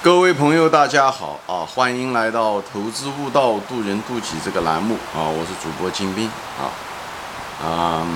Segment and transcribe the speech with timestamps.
[0.00, 1.66] 各位朋友，大家好啊！
[1.66, 5.26] 欢迎来到“投资悟道，渡人渡己”这个栏目啊！
[5.26, 6.70] 我是主播金兵啊
[7.66, 8.06] 啊！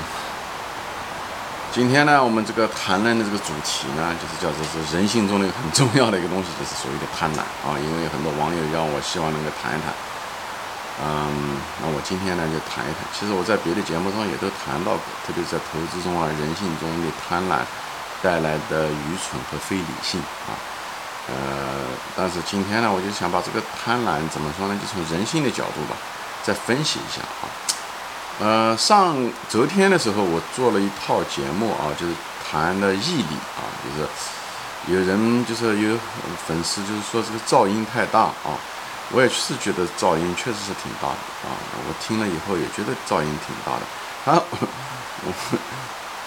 [1.75, 7.75] 今天呢，我们这个谈论的这个主题呢，就是叫做是人性中的很重要的一个东西，就是所谓的贪婪啊！
[7.75, 9.91] 因为很多网友让我希望能够谈一谈，
[11.03, 13.03] 嗯，那我今天呢就谈一谈。
[13.11, 17.67] 其实我在别的节目中也都谈到过，特别是在投资中啊，人性中的贪婪
[18.23, 20.55] 带来的愚蠢和非理性啊。
[21.29, 21.35] 呃，
[22.17, 24.77] 但是今天呢，我就想把这个贪婪怎么说呢？
[24.81, 25.97] 就从人性的角度吧，
[26.43, 27.47] 再分析一下啊。
[28.41, 29.17] 呃，上
[29.49, 32.13] 昨天的时候，我做了一套节目啊，就是
[32.51, 34.09] 谈的毅力啊，就是
[34.93, 35.97] 有人就是有
[36.47, 38.59] 粉丝就是说这个噪音太大啊，
[39.13, 41.55] 我也是觉得噪音确实是挺大的啊。
[41.87, 44.33] 我听了以后也觉得噪音挺大的。
[44.33, 44.43] 啊，
[45.25, 45.33] 我。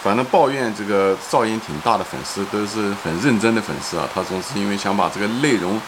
[0.05, 5.81] 反正抱怨这个噪音挺大的粉丝都是很认真的粉丝啊，他总是因为想把这个内容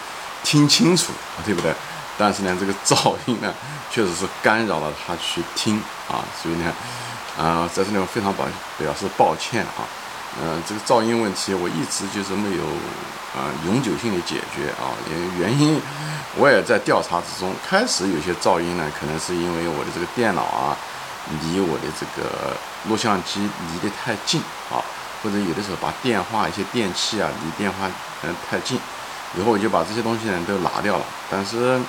[0.44, 1.14] 听清楚，
[1.46, 1.72] 对不对？
[2.18, 3.54] 但是呢，这个噪音呢，
[3.92, 5.80] 确实是干扰了他去听
[6.10, 6.74] 啊，所以呢，
[7.38, 8.44] 啊，在这里我非常抱
[8.80, 9.86] 表示抱歉啊，
[10.42, 12.64] 嗯，这个噪音问题我一直就是没有
[13.38, 15.80] 啊永久性的解决啊，因为原因
[16.38, 20.76] 我也在调查之中，开始有些噪音呢，可能是因为我的这个电脑啊。
[21.44, 22.56] 离我的这个
[22.88, 24.82] 录像机离得太近啊，
[25.22, 27.88] 或者有的时候把电话一些电器啊离电话
[28.24, 28.80] 嗯太近，
[29.38, 31.06] 以后我就把这些东西呢都拿掉了。
[31.30, 31.80] 但是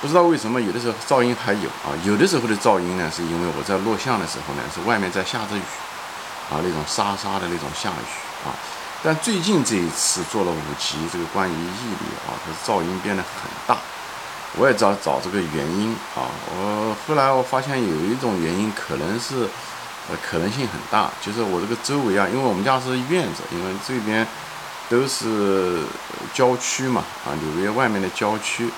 [0.00, 5.62] 不知道为什么有的时候噪音还有啊，有的时候的噪音呢是因为我在录像的时候呢是外面在下着雨
[6.50, 8.52] 啊，那种沙沙的那种下雨啊。
[9.02, 13.80] 但最近这一次做了五集这个关于毅力啊，它噪音变得很大。
[14.58, 19.48] 我也找找这个原因啊，我后来我发现有一种原因可能是，
[20.16, 24.26] 可能性很大，就是我这个周围啊，因为我们家是院子，因为这边
[24.88, 25.82] 都是
[26.32, 28.68] 郊区嘛，啊，纽约外面的郊区，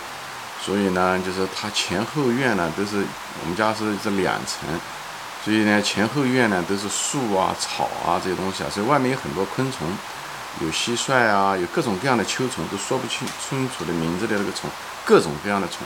[0.60, 3.04] 所以呢，就是它前后院呢都是
[3.42, 4.68] 我们家是这两层，
[5.44, 9.88] 所以呢前后院呢都是树啊、草啊这些东西啊，所以外面有很多昆虫。
[10.60, 14.68] 有蟋蟀啊，有各种各样的秋虫，都说不清清楚的名字的那个虫，
[15.02, 15.78] 各种各样的虫。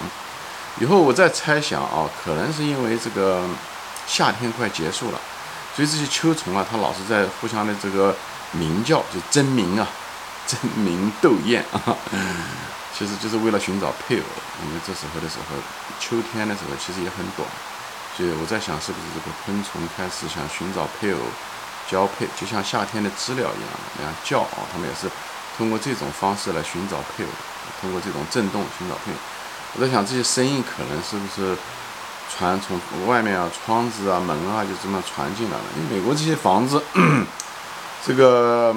[0.80, 3.44] 以后我再猜想啊，可能是因为这个
[4.08, 5.20] 夏天快结束了，
[5.76, 8.16] 所以这些秋虫啊，它老是在互相的这个
[8.53, 9.87] 鸣叫，就争鸣啊，
[10.48, 11.94] 争鸣斗艳啊，
[12.97, 14.25] 其实就是为了寻找配偶。
[14.65, 15.56] 因为这时候的时候，
[16.00, 17.47] 秋天的时候其实也很短，
[18.16, 21.20] 所以我在想，是不是这个昆虫开始想寻找配偶？
[21.88, 25.09] 交配就像夏天的知了一样那样叫啊，他们也是
[25.56, 27.31] 通过这种方式来寻找配偶，
[27.81, 29.19] 通过这种震动寻找配偶。
[29.75, 31.54] 我在想这些声音可能是不是
[32.34, 35.64] 传从外面啊窗子啊门啊就这么传进来了？
[35.76, 36.82] 因为美国这些房子，
[38.04, 38.75] 这个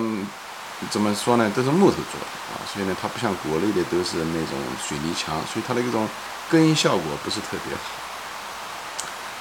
[0.90, 4.58] 怎么说呢，都是木头做的啊，所以呢它不像国内的都是那种
[4.88, 6.08] 水泥墙，所以它的一种
[6.50, 7.82] 隔音效果不是特别好。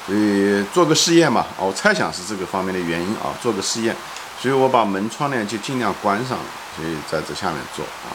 [0.06, 3.94] 所以做个试验嘛，我猜想是这个方面的原因啊，做个试验，
[4.40, 6.38] 所以我把门窗呢就尽量关上，
[6.74, 8.08] 所以在这下面做啊，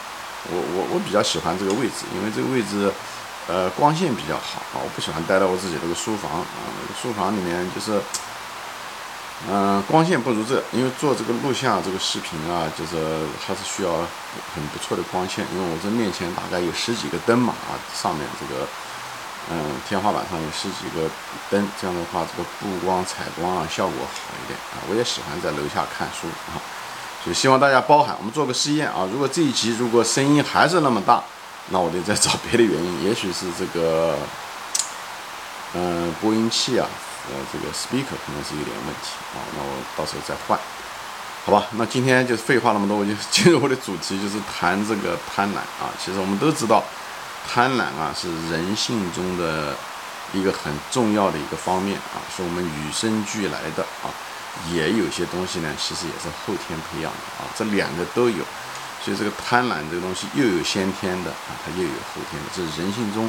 [0.50, 2.92] 我我我比较喜欢这个位置，因为这个位置，
[3.46, 6.46] 呃，光线比较好啊，我不喜欢待在我自己这个书房啊，
[6.82, 8.00] 那个书房里面就是，
[9.48, 13.90] 嗯，光线不如这，因为做这个录像这个视频啊，就是还是需要
[14.54, 18.66] 很不错的光线，因为我这面前大概有十几个灯嘛啊，上面这个。
[19.50, 21.06] 嗯，天花板上有十几个
[21.50, 24.80] 灯，这样的话，这个布光、采光啊，效果好一点啊。
[24.88, 26.56] 我也喜欢在楼下看书啊，
[27.22, 28.16] 所以希望大家包涵。
[28.18, 31.22] 我们做个试验啊，如果这一集如果声音还是那么大，
[31.70, 34.16] 那我得再找别的原因，也许是这个，
[35.74, 36.86] 嗯，播音器啊，
[37.28, 40.58] 呃，这个 speaker 可能是有点问题啊，那我到时候再换，
[41.44, 41.66] 好吧？
[41.72, 45.92] 那今天就废话那么多，我就 进入我的主题，就是谈这个贪婪啊。
[45.98, 46.82] 其实我们都知道。
[47.46, 49.76] 贪婪啊，是人性中的
[50.32, 54.08] 一个很重要的一个方面啊，是我们与生俱来的啊。
[54.72, 58.42] 也有些东西呢，其实也是后天培养的啊，这两个都有。
[59.04, 63.28] 所以这个贪婪这个东西又有先天的啊，它又有后天的，这是人性中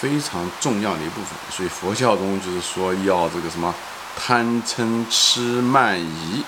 [0.00, 1.36] 非常重要的一部分。
[1.50, 3.74] 所以佛教中就是说要这个什么
[4.16, 6.42] 贪嗔痴慢疑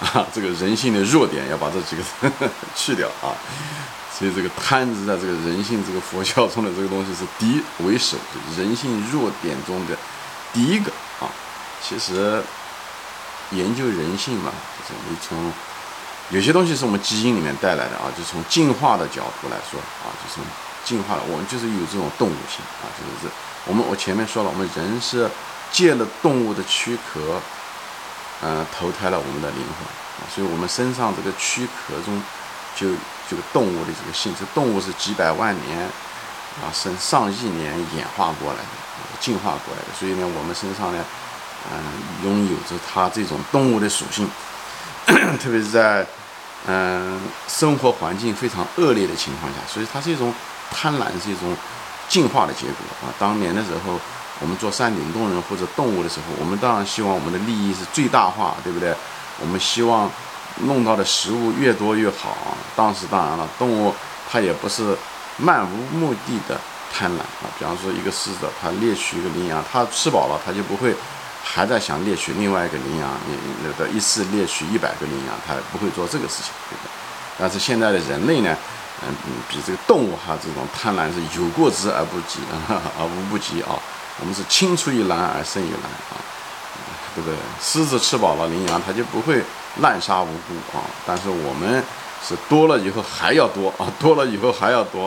[0.00, 2.02] 啊，这个人性的弱点要把这几个
[2.76, 3.32] 去掉啊。
[4.12, 8.18] 所以这个贪是在这个人性这个佛教中的这个东西是第一为首，
[8.56, 9.96] 人性弱点中的
[10.52, 11.26] 第一个啊。
[11.82, 12.42] 其实
[13.50, 15.52] 研究人性嘛，就是你从
[16.30, 20.44] 有些东西是我们基因里面带来的啊，就从进化的角度来说啊，就从
[20.84, 23.28] 进化的，我们就是有这种动物性啊，就是这
[23.66, 25.30] 我们我前面说了，我们人是
[25.70, 27.40] 借了动物的躯壳，
[28.42, 32.22] 嗯，投胎了我们的灵魂，所以我们身上这个躯壳中
[32.76, 32.88] 就。
[33.26, 35.78] 这个动物的这个性质，动物是几百万年
[36.60, 38.66] 啊，甚上亿年演化过来的，
[39.18, 41.02] 进化过来的，所以呢，我们身上呢，
[41.72, 41.82] 嗯，
[42.22, 44.28] 拥有着它这种动物的属性，
[45.06, 46.06] 特别是在
[46.66, 50.32] 嗯生活环境非常恶劣的情况下，所以它是一种
[50.70, 51.56] 贪婪，是一种
[52.08, 53.12] 进化的结果啊。
[53.18, 53.98] 当年的时候，
[54.40, 58.94] 我们做山顶洞人或者动物的时候，我们当然希望我们的利益是最大化，对不对？
[59.40, 60.10] 我们希望。
[60.66, 62.54] 弄到的食物越多越好啊！
[62.76, 63.92] 当时当然了，动物
[64.30, 64.96] 它也不是
[65.36, 66.56] 漫无目的的
[66.92, 67.50] 贪婪啊。
[67.58, 70.94] 比方说，一个狮子，它猎取一个羚羊，它吃饱了，它就不会
[71.44, 76.90] 还在想猎取另外一个羚羊，你那个一次猎取一百个羚羊，它不会做这个事情，对不对？
[77.38, 78.56] 但是现在的人类呢，
[79.06, 83.78] 嗯嗯，比这个动物哈这种贪婪是有过之而不及啊，而无不及啊。
[84.18, 86.16] 我们是青出于蓝而胜于蓝啊，
[87.14, 87.36] 对不对？
[87.60, 89.42] 狮子吃饱了羚羊，它就不会。
[89.80, 90.86] 滥杀无辜啊！
[91.04, 91.82] 但是我们
[92.24, 95.06] 是多了以后还要多啊，多了以后还要多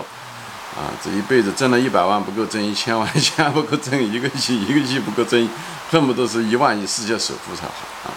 [0.76, 0.92] 啊！
[1.02, 5.42] 这一辈子挣了一百万不够挣一千万，一千万不够挣一个亿，一个亿不够挣，
[5.90, 7.74] 恨不得是一万亿世界首富才好
[8.06, 8.12] 啊！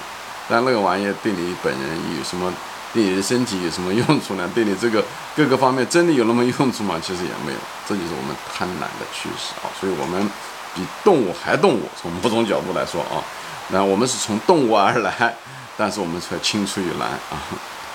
[0.49, 1.89] 但那个玩意对你本人
[2.19, 2.53] 有什么？
[2.93, 4.51] 对你的身体有什么用处呢？
[4.53, 5.05] 对你这个
[5.37, 7.01] 各个方面真的有那么用处吗？
[7.01, 7.59] 其实也没有。
[7.89, 9.71] 这就是我们贪婪的趋势啊！
[9.79, 10.29] 所以我们
[10.75, 13.23] 比动物还动物，从某种角度来说啊，
[13.69, 15.35] 那我们是从动物而来。
[15.77, 17.39] 但是我们却青出于蓝啊，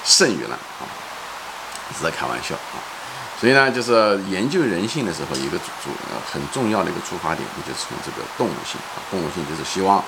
[0.04, 0.88] 胜于蓝啊，
[1.96, 2.80] 是在开玩笑啊。
[3.46, 8.98] 所以呢，就是研究人性的时候，一个主呃很重要的一个出发点，就是从这个动物性啊。
[9.12, 10.04] 动物性就是希望，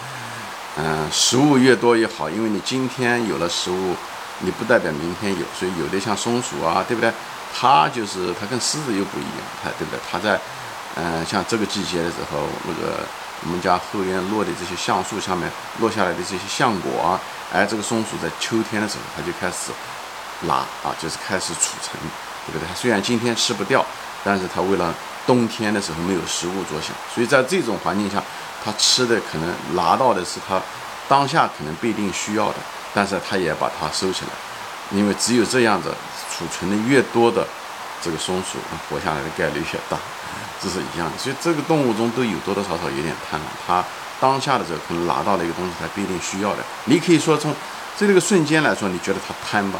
[0.75, 3.95] 嗯，食物越多越好，因为你今天有了食物，
[4.39, 5.45] 你不代表明天有。
[5.54, 7.13] 所以有的像松鼠啊，对不对？
[7.54, 10.00] 它就是它跟狮子又不一样，它对不对？
[10.12, 10.42] 它在
[10.95, 13.06] 嗯，像这个季节的时候，那个。
[13.45, 15.48] 我们家后院落的这些橡树下面
[15.78, 17.22] 落下来的这些橡果啊，
[17.54, 19.72] 哎，这个松鼠在秋天的时候，它就开始
[20.48, 22.01] 拉啊，就是开始储存，
[22.47, 22.67] 对不对？
[22.67, 23.85] 它虽然今天吃不掉，
[24.23, 24.94] 但是它为了
[25.25, 28.23] 冬天的时候没有食物着想，所以在这种环境下，
[28.63, 30.61] 它吃的可能拿到的是它
[31.07, 32.55] 当下可能不一定需要的，
[32.94, 34.31] 但是它也把它收起来，
[34.97, 35.94] 因为只有这样子
[36.35, 37.45] 储存的越多的
[38.01, 39.97] 这个松鼠，它活下来的概率越大。
[40.59, 43.43] 这是一样的，所以这个动物中都有多多少少有点贪婪。
[43.67, 43.83] 它
[44.19, 46.63] 当下的时候可能拿到了一个东西，它不一定需要的。
[46.85, 47.53] 你可以说从
[47.97, 49.79] 在这个瞬间来说，你觉得他贪吧，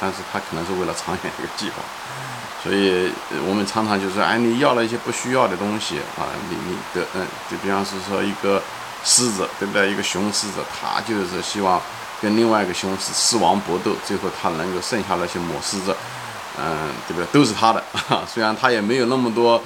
[0.00, 1.76] 但是他可能是为了长远一个计划。
[2.64, 3.12] 所以
[3.46, 8.60] 我们常常就说，哎，你要了一些不需要的东西啊，你你的嗯，就比方是说一个
[9.04, 9.92] 狮子，对不对？
[9.92, 11.80] 一个雄狮子，它就是希望
[12.20, 15.94] 跟另外一个雄狮狮王搏斗，最后它能够剩下那些母狮子，
[16.58, 17.26] 嗯，对不对？
[17.32, 17.84] 都是它的。
[18.26, 19.62] 虽然它也没有那么多。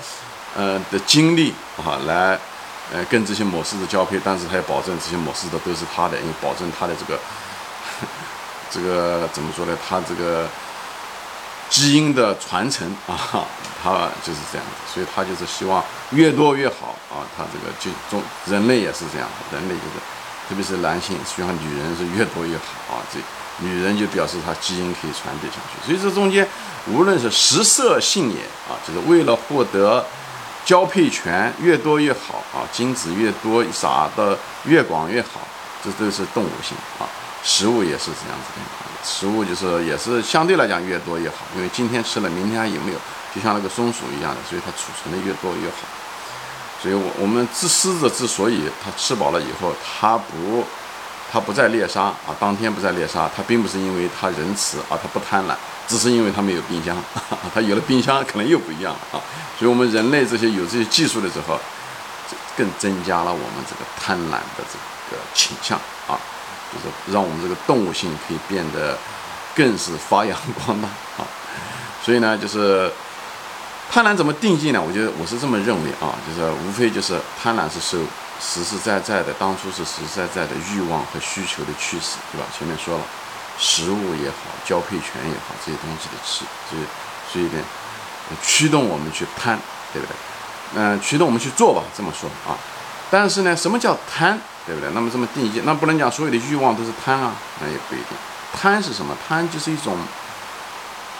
[0.54, 2.38] 呃的精力啊，来
[2.92, 7.18] 呃跟这些母狮子交配，但是他要保证这些母狮子都是他的，因为保证他的这个
[8.70, 9.76] 这个怎么说呢？
[9.86, 10.48] 他这个
[11.68, 13.44] 基因的传承啊，
[13.82, 17.20] 他就是这样子，所以他就是希望越多越好啊。
[17.36, 19.98] 他这个就中人类也是这样，人类就是
[20.48, 23.02] 特别是男性，希望女人是越多越好啊。
[23.12, 23.18] 这
[23.58, 26.48] 女人就表示她基因可以传递下去，所以这中间
[26.86, 30.04] 无论是食色性也啊，就是为了获得。
[30.64, 35.40] 交配权越多越好啊，精子越多撒的越广越好，
[35.82, 37.02] 这都是动物性啊。
[37.42, 42.98] 食物也是这样子的，食物就是也是相对来讲越多越好，因为今天吃了，明天还有没有？
[43.34, 45.76] 就像那个松鼠一样的，所以它储存的越多越好。
[46.82, 50.64] 所以，我我们之狮子之所以它吃饱了以后，它不。
[51.32, 55.54] 他不再猎杀啊，当天不再猎杀，他并不是因为他仁慈啊，他不贪婪，
[55.88, 56.94] 只是因为他没有冰箱，
[57.54, 59.16] 他有了冰箱可能又不一样了啊。
[59.58, 61.58] 所以，我们人类这些有这些技术的时候，
[62.54, 66.20] 更增加了我们这个贪婪的这个倾向啊，
[66.72, 68.96] 就是让我们这个动物性可以变得
[69.54, 70.88] 更是发扬光大
[71.18, 71.26] 啊。
[72.04, 72.90] 所以呢，就是
[73.90, 74.80] 贪婪怎么定义呢？
[74.80, 77.98] 我觉得我是这么认为啊，就是无非就是贪婪是受。
[78.44, 82.46] 实实在在的，当初是实实在在的欲望和需求的驱使，对吧？
[82.58, 83.04] 前面说了，
[83.56, 86.82] 食物也好，交配权也好，这些东西的驱，所以
[87.32, 87.62] 所以呢，
[88.42, 89.56] 驱动我们去贪，
[89.92, 90.16] 对不对？
[90.74, 92.58] 嗯，驱动我们去做吧，这么说啊。
[93.12, 94.90] 但是呢，什么叫贪，对不对？
[94.92, 98.16] 那么这么定义，那不能讲所有的欲望都是贪啊，那也不一定。
[98.52, 99.16] 贪是什么？
[99.28, 99.96] 贪就是一种，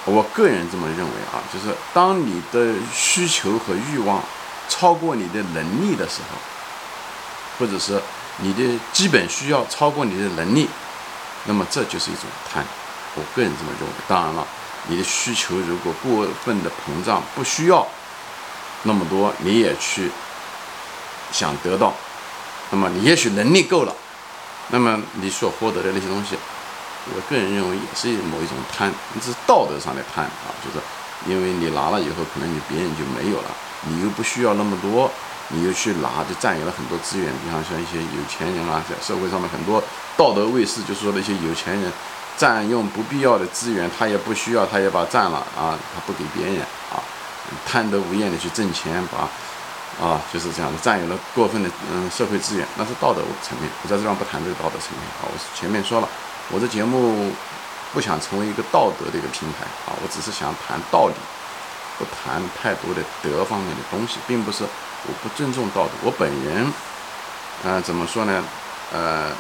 [0.05, 4.23] 我个人这么认为啊，就是当你的需求和欲望
[4.69, 6.39] 超过你的能力的时候。
[7.59, 8.01] 或者是
[8.39, 10.69] 你的基本需要超过你的能力，
[11.45, 12.65] 那么这就是一种贪。
[13.15, 13.95] 我个人这么认为。
[14.09, 14.45] 当然了，
[14.89, 17.87] 你的需求如果过分的膨胀，不需要
[18.85, 20.11] 那么多，你也去
[21.31, 21.93] 想得到，
[22.73, 23.95] 那么你也许能力够了，
[24.71, 26.35] 那么你所获得的那些东西，
[27.15, 30.81] 我个人认为也是某一种贪，这是道德上的贪啊，就是
[31.31, 33.51] 因为你拿了以后，可能你别人就没有了，
[33.83, 35.11] 你又不需要那么多，
[35.49, 37.31] 你又去拿，就占有了很多资源。
[37.45, 39.85] 比方像一些有钱人啊，在社会上面很多
[40.17, 41.93] 道德卫士就是说那些有钱人
[42.39, 46.97] 占用不必要的资源，他也不需要，他也把占了啊，他不给别人啊，
[47.67, 49.29] 贪得无厌的去挣钱，把。
[50.03, 53.71] 啊，就是这样的，占有了过分的嗯社会资源，那是道德层面。
[53.85, 55.31] 我在这方不谈这个道德层面啊。
[55.31, 56.09] 我前面说了，
[56.51, 57.31] 我的节目
[57.93, 61.15] 不想成为一个道德的一个平台啊，我只是想谈道理，
[61.99, 64.65] 不谈太多的德方面的东西，并不是
[65.07, 65.93] 我不尊重道德。
[66.03, 66.67] 我本人，
[67.63, 68.43] 嗯，怎么说呢？
[68.93, 69.31] 呃，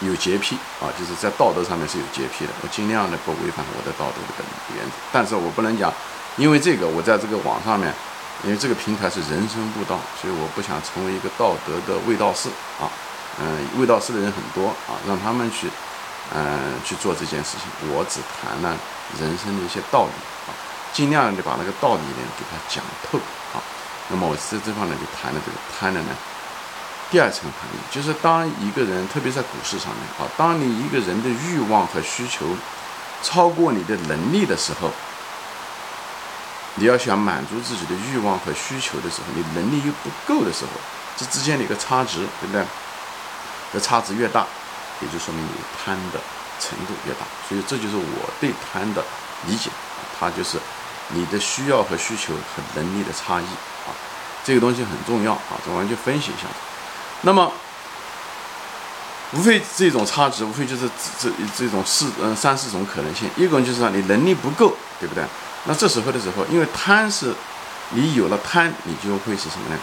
[0.00, 4.92] 有洁癖啊，就是在道德上面是有洁癖的，我尽量的不违反我的道德的原则。
[5.12, 5.92] 但是我不能讲，
[6.38, 7.92] 因为这个我在这个网上面。
[8.42, 12.48] 因为这个平台是人生悟道，所以我不想成为一个道德的卫道士
[12.80, 12.88] 啊。
[13.38, 15.68] 嗯，卫道士的人很多啊，让他们去，
[16.34, 17.68] 嗯，去做这件事情。
[17.92, 18.76] 我只谈了
[19.20, 20.12] 人生的一些道理
[20.48, 20.56] 啊，
[20.92, 23.18] 尽量的把那个道理呢给他讲透
[23.52, 23.60] 啊。
[24.08, 26.08] 那么我在这方面就谈了这个贪的呢，
[27.10, 32.46] 第二层含义，就是当一个人，特别在股市上面啊，当你一个人的欲望和需求
[33.22, 34.90] 超过你的能力的时候。
[36.76, 40.70] 你要想满足自己的欲望和需求的时候，你能力又不够的时候，
[41.16, 42.64] 这之间的一个差值，对不对？
[43.72, 44.46] 这差值越大，
[45.00, 45.50] 也就说明你
[45.84, 46.18] 贪的
[46.60, 47.26] 程度越大。
[47.48, 49.04] 所以这就是我对贪的
[49.46, 49.70] 理解，
[50.18, 50.58] 它就是
[51.08, 53.44] 你的需要和需求和能力的差异
[53.86, 53.94] 啊。
[54.44, 56.48] 这个东西很重要啊，我们就分析一下。
[57.22, 57.52] 那么，
[59.32, 60.88] 无非这种差值，无非就是
[61.20, 63.28] 这这种四嗯三四种可能性。
[63.36, 65.24] 一种就是说你能力不够，对不对？
[65.64, 67.34] 那这时候的时候，因为贪是，
[67.90, 69.78] 你有了贪，你就会是什么呢？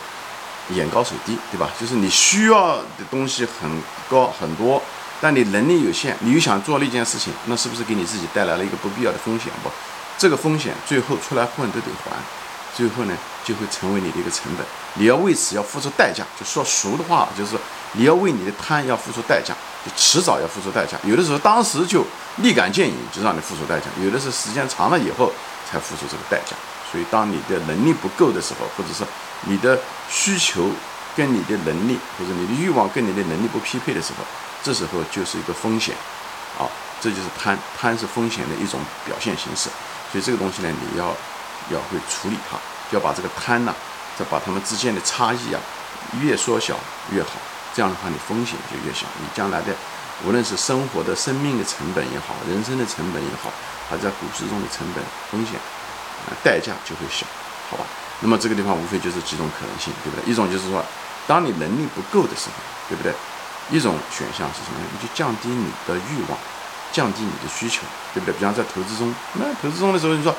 [0.72, 1.70] 眼高手低，对吧？
[1.80, 4.82] 就是你需要的东西很高很多，
[5.22, 9.50] 但你能力有限，你又想做那件事情，那是不是给你自己带来了一个不必要的风险？
[9.64, 9.72] 不，
[10.18, 12.12] 这个风险最后出来混都得还，
[12.76, 13.16] 最后呢
[13.46, 14.66] 就会成为你的一个成本，
[14.96, 16.26] 你要为此要付出代价。
[16.38, 17.56] 就说俗的话，就是
[17.94, 19.54] 你要为你的贪要付出代价，
[19.86, 20.98] 就迟早要付出代价。
[21.06, 22.06] 有的时候当时就
[22.38, 25.32] 立竿见影，就让你付出代价；有的是时间长了以后。
[25.70, 26.56] 才付出这个代价，
[26.92, 29.04] 所以当你的能力不够的时候，或者是
[29.42, 29.78] 你的
[30.10, 30.72] 需求
[31.16, 34.24] 跟你的能力，或者你的欲望跟你的能力不匹配的时候，
[34.64, 35.94] 这时候就是一个风险，
[36.58, 36.66] 啊，
[37.02, 39.70] 这就是贪，贪是风险的一种表现形式，
[40.12, 41.08] 所以这个东西呢，你要
[41.70, 42.58] 要会处理它，
[42.92, 43.76] 要把这个贪呢，
[44.18, 45.60] 再把它们之间的差异啊，
[46.22, 46.76] 越缩小
[47.12, 47.32] 越好，
[47.74, 49.76] 这样的话你风险就越小，你将来的
[50.26, 53.52] 无论是生活的生命的成本也好，人生的成本也好。
[53.90, 55.54] 它在股市中的成本风险，
[56.28, 57.26] 呃，代价就会小，
[57.70, 57.86] 好吧？
[58.20, 60.30] 那么这个地方无非就是几种可能性，对不对？
[60.30, 60.84] 一种就是说，
[61.26, 62.56] 当你能力不够的时候，
[62.90, 63.14] 对不对？
[63.70, 64.86] 一种选项是什么呢？
[64.92, 66.38] 你就降低你的欲望，
[66.92, 67.84] 降低你的需求，
[68.14, 68.34] 对不对？
[68.34, 70.36] 比方在投资中，那投资中的时候，你说，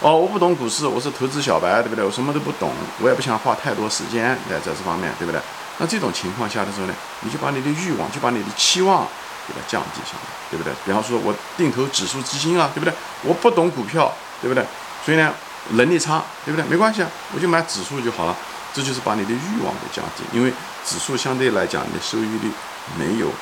[0.00, 2.04] 哦，我不懂股市，我是投资小白，对不对？
[2.04, 2.70] 我什么都不懂，
[3.00, 5.40] 我也不想花太多时间在这方面，对不对？
[5.78, 9.06] 那这种情况下的时候呢，你就把你的欲望，就把你的期望。
[9.44, 10.72] 给它降低下来，对不对？
[10.86, 12.94] 比方说，我定投指数基金啊，对不对？
[13.24, 14.64] 我不懂股票，对不对？
[15.04, 15.34] 所以呢，
[15.70, 16.64] 能力差，对不对？
[16.70, 18.36] 没关系啊，我就买指数就好了。
[18.72, 20.52] 这就是把你的欲望给降低，因为
[20.86, 22.52] 指数相对来讲，你的收益率
[22.96, 23.32] 没有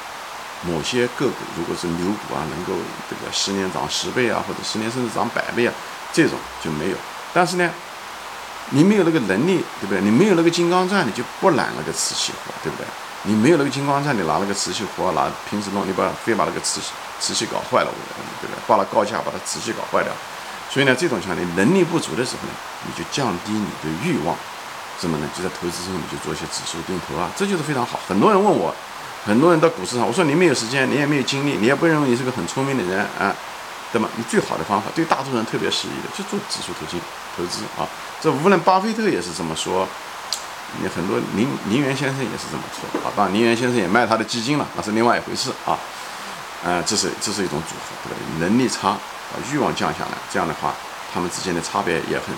[0.62, 2.72] 某些个股，如果是牛股啊，能够
[3.10, 5.74] 这个十年涨十倍啊，或者十年甚至涨百倍啊，
[6.14, 6.96] 这种就没有。
[7.34, 7.70] 但是呢，
[8.70, 10.00] 你没有那个能力，对不对？
[10.00, 12.86] 你没有那个金刚钻，你就不揽那个瓷器活，对不对？
[13.24, 16.86] 你没有那个金刚钻，你拿那个瓷器活，拿平时弄，你把非把那个瓷器
[17.20, 17.90] 瓷器搞坏了，
[18.40, 18.56] 对不对？
[18.66, 20.12] 挂了高价把它瓷器搞坏掉。
[20.70, 22.54] 所以呢，这种情况你能力不足的时候呢，
[22.86, 24.34] 你就降低你的欲望，
[24.98, 25.28] 怎么呢？
[25.36, 27.98] 就在投资中你就做一些指数定投啊，这就是非常好。
[28.06, 28.72] 很多人问我，
[29.26, 33.34] 很多人到股市上，我说你没有时间，你也没有精力，你也不认为你是个很聪明的人啊，
[33.92, 34.08] 那么？
[34.16, 37.00] 你最好的方法对大多数人特别适宜的，就做指数投金
[37.36, 37.88] 投资啊。
[38.20, 39.86] 这无论巴菲特也是这么说。
[40.80, 45.76] 你很多林林园先生也是这么说啊，当然林园先生也卖他的基金了，那是另外一回事啊。
[46.62, 48.16] 呃，这是这是一种组合，对吧？
[48.38, 48.90] 能力差，
[49.32, 50.72] 把欲望降下来，这样的话，
[51.12, 52.32] 他们之间的差别也很，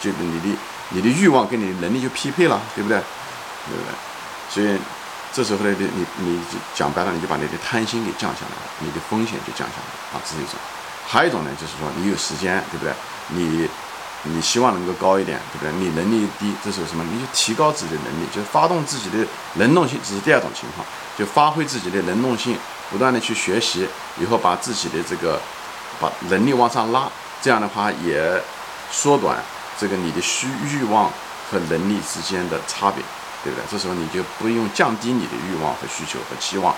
[0.00, 2.98] 就你的你的欲望跟你的能力就匹配了，对不对？
[3.68, 3.94] 对不对？
[4.50, 4.76] 所以
[5.32, 6.40] 这时候呢，你你你
[6.74, 10.54] 讲白了，你就把你的贪心给降下来了，你的风险就降下来了啊，这是一种。
[11.06, 12.92] 还有一种呢，就是说你有时间，对不对？
[13.28, 13.68] 你。
[14.24, 15.72] 你希望能够高一点，对不对？
[15.80, 17.04] 你能力低，这时候什么？
[17.04, 20.84] 你就提高自己的能力，就是发动自己的能动性，这是第二种情况，
[21.16, 22.58] 就发挥自己的能动性，
[22.90, 23.88] 不断的去学习，
[24.20, 25.40] 以后把自己的这个
[26.00, 27.08] 把能力往上拉，
[27.40, 28.42] 这样的话也
[28.90, 29.40] 缩短
[29.78, 31.08] 这个你的需欲望
[31.48, 33.00] 和能力之间的差别，
[33.48, 33.64] 对不对？
[33.70, 36.74] 这时候你就不用降低你的欲望和需求和期望，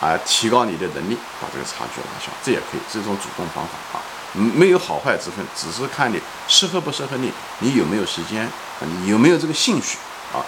[0.00, 4.02] 啊，提高你的能力，把这个差距拉小，这也可以，这种主动方法啊。
[4.32, 8.48] 没有好坏之分，只是看你适合不适合你，你有没有时间，
[8.80, 9.98] 你有没有这个兴趣
[10.32, 10.42] 啊，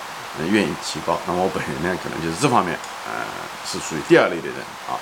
[0.51, 1.19] 愿意提高。
[1.27, 3.25] 那我本人呢，可能就是这方面，呃，
[3.67, 4.57] 是属于第二类的人
[4.89, 4.99] 啊。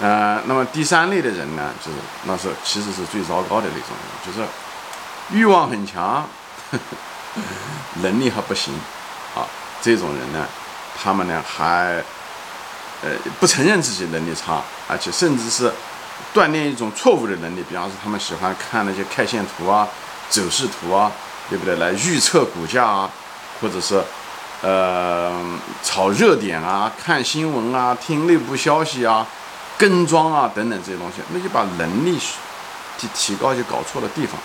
[0.00, 4.48] 呃，那么第三类的人呢，就是那是其实是最糟糕的那种人，就是
[5.30, 6.26] 欲望很强，
[8.02, 8.74] 能力还不行
[9.36, 9.46] 啊。
[9.82, 10.46] 这种人呢，
[11.00, 12.02] 他们呢还。
[13.02, 13.08] 呃，
[13.40, 15.72] 不承认自己能力差，而且甚至是
[16.34, 19.88] 锻炼一种错误的能力，比方说他们喜欢看那些 K 线图啊、
[20.28, 21.10] 走势图啊，
[21.48, 21.76] 对不对？
[21.76, 23.10] 来预测股价啊，
[23.58, 24.04] 或者是
[24.60, 25.32] 呃
[25.82, 29.26] 炒热点啊、看新闻啊、听内部消息啊、
[29.78, 32.18] 跟庄啊等等这些东西，那就把能力
[32.98, 34.38] 提提高就搞错了地方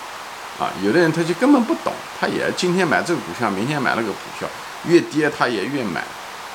[0.58, 0.72] 啊。
[0.82, 4.48] 有的人他就根本不懂，他也今天买这个股票，明天买那个股票，
[4.86, 6.02] 越跌他也越买。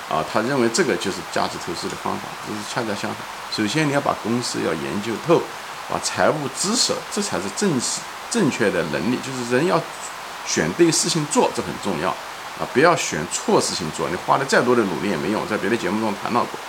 [0.09, 3.19] 啊，他认为这个就是价值投资的方法，这是恰恰相反。
[3.49, 5.41] 首先你要把公司要研究透，
[5.89, 9.17] 把财务知识，这才是正式正确的能力。
[9.25, 9.81] 就是人要
[10.45, 14.09] 选对事情做，这很重要啊，不要选错事情做。
[14.09, 16.59] 你花了再多的努力也没用，在别的节目中谈到过。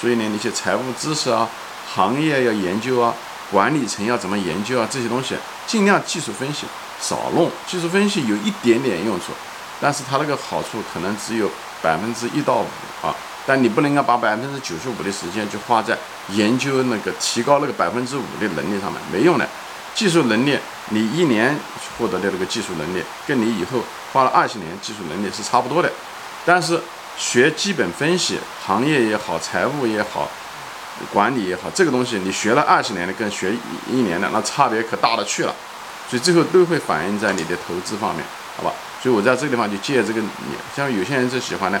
[0.00, 1.48] 所以呢，那些财务知识啊，
[1.94, 3.14] 行业要研究啊，
[3.52, 5.36] 管理层要怎么研究啊，这些东西
[5.68, 6.66] 尽量技术分析
[7.00, 7.48] 少弄。
[7.68, 9.26] 技术分析有一点点用处，
[9.80, 11.50] 但是它那个好处可能只有。
[11.80, 12.66] 百分之一到五
[13.06, 13.14] 啊，
[13.46, 15.96] 但你不能够把百分之九十五的时间就花在
[16.30, 19.48] 研究那个提高那个百分之五的能力上面，没用的。
[19.94, 20.58] 技术能力，
[20.88, 21.56] 你一年
[21.96, 23.78] 获得的那个技术能力，跟你以后
[24.12, 25.88] 花了二十年技术能力是差不多的。
[26.44, 26.82] 但是
[27.16, 30.28] 学基本分析，行业也好，财务也好，
[31.12, 33.52] 管理也好，这个东西你学了二十年的，跟学
[33.88, 35.54] 一年的那差别可大了去了。
[36.10, 38.24] 所以最后都会反映在你的投资方面，
[38.56, 38.72] 好吧？
[39.00, 40.20] 所以我在这个地方就借这个，
[40.74, 41.80] 像有些人就喜欢呢，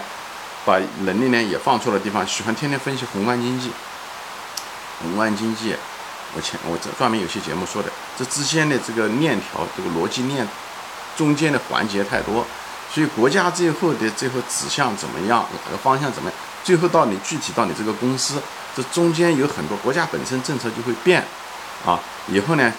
[0.64, 3.72] 把能力呢也放错了地方，喜欢天天分析宏观经济。
[5.02, 5.74] 宏观经济，
[6.34, 10.46] 我前我这专门有些节目说的，这之间的这个链条，这个逻辑链
[11.16, 12.44] 中间的环节太多，
[12.92, 18.40] 所以国家最后的最后指向怎么样，哪个方向怎么样，最后到你具体到你这个公司，
[18.76, 21.24] 这中间有很多国家本身政策就会变，
[21.84, 22.72] 啊，以后呢，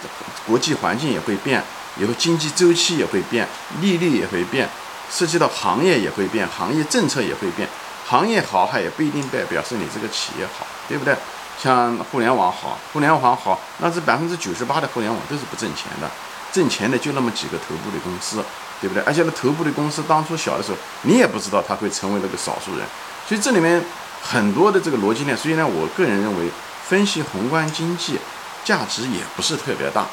[0.46, 1.62] 国际环境也会变。
[2.00, 3.48] 以后经济周期也会变，
[3.82, 4.68] 利率也会变，
[5.12, 7.68] 涉及到行业也会变，行业政策也会变。
[8.08, 11.16] 行业好，它也不一定代表是你这个企业好，对不对？
[11.62, 16.10] 像互联网好，互联网好，那是百分之九十八的互联网都是不挣钱的，
[16.52, 18.44] 挣钱的就那么几个头部的公司，
[18.80, 19.04] 对不对？
[19.04, 22.88] 而且那头部的公司当初小的时候，你也不知道它会成为那个少数人。
[23.28, 23.84] 所以这里面
[24.24, 26.50] 很多的这个逻辑链，所以呢，我个人认为
[26.88, 28.18] 分析宏观经济
[28.64, 30.08] 价值也不是特别大。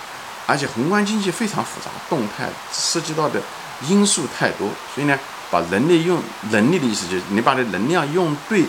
[0.47, 3.43] 而且宏观经济非常复杂，动态涉及到的
[3.89, 5.19] 因素太多，所以呢，
[5.51, 8.65] 把能力用能力的意思就是你把这能量用对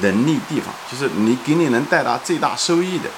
[0.00, 3.10] 能力地方，就是你给你能带来最大收益的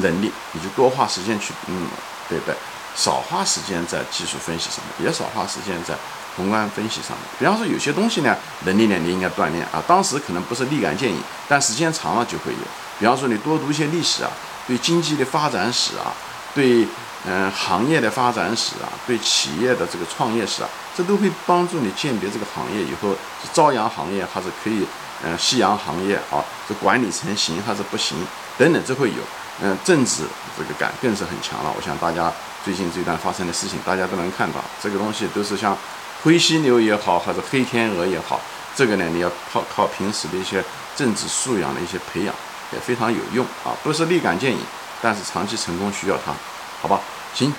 [0.00, 1.86] 能力，你就多花时间去，嗯，
[2.28, 2.54] 对不对？
[2.96, 5.94] 少花时间在技术分析上面，也少花时间在
[6.36, 7.20] 宏观分析上面。
[7.38, 12.58] 比方说有些东西呢，能力呢你应该锻炼啊，当时可能不是立竿见影，但时间长了就会有。
[12.98, 14.30] 比方说你多读一些历史啊，
[14.66, 16.12] 对经济的发展史啊。
[16.54, 16.86] 对，
[17.26, 23.10] 嗯，行业的发展史啊，对企业的这个创业史啊，这都会帮助你鉴别这个行业以后
[23.42, 24.86] 是朝阳行业还是可以，
[25.24, 28.16] 嗯，夕阳行业啊，这管理层行还是不行
[28.56, 29.22] 等等，这会有，
[29.62, 30.22] 嗯，政治
[30.56, 31.72] 这个感更是很强了。
[31.76, 32.32] 我想大家
[32.64, 35.76] 最近这段发生的事情，大家都能看到，这个东西都是像
[36.22, 38.40] 灰犀牛也好，还是黑天鹅也好，
[38.76, 40.62] 这个呢，你要靠靠平时的一些
[40.94, 42.32] 政治素养的一些培养，
[42.72, 44.58] 也非常有用啊，不是立竿见影。
[45.04, 46.32] 但是长期成功需要它，
[46.80, 46.98] 好吧？
[47.34, 47.52] 行。